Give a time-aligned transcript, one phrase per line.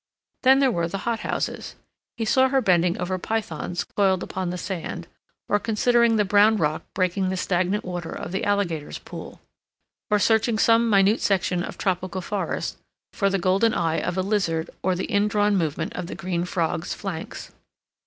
[0.41, 1.75] Then there were the hothouses.
[2.17, 5.05] He saw her bending over pythons coiled upon the sand,
[5.47, 9.41] or considering the brown rock breaking the stagnant water of the alligators' pool,
[10.09, 12.79] or searching some minute section of tropical forest
[13.13, 16.95] for the golden eye of a lizard or the indrawn movement of the green frogs'
[16.95, 17.51] flanks.